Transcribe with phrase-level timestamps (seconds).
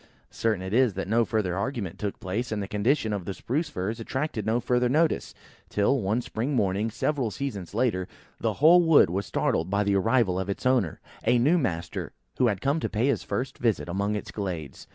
[0.31, 3.69] Certain it is, that no further argument took place, and the condition of the Spruce
[3.69, 5.35] firs attracted no further notice;
[5.69, 8.07] till, one spring morning, several seasons later,
[8.39, 12.45] the whole wood was startled by the arrival of its owner, a new master, who
[12.45, 14.87] was come to pay his first visit among its glades.